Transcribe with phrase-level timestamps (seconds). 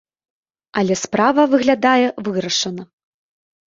[0.83, 2.83] Але справа, выглядае, вырашана.